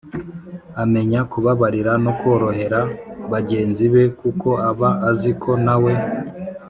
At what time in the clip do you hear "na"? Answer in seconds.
5.65-5.75